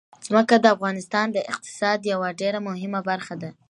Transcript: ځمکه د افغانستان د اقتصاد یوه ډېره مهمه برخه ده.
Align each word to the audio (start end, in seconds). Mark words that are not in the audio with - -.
ځمکه 0.27 0.55
د 0.59 0.65
افغانستان 0.75 1.27
د 1.31 1.37
اقتصاد 1.51 1.99
یوه 2.13 2.29
ډېره 2.41 2.59
مهمه 2.67 2.99
برخه 3.09 3.35
ده. 3.41 3.49